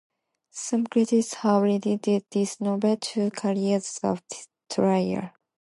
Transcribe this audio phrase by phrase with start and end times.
[0.49, 5.29] Some critics have likened this novel to Kafka's "The Trial".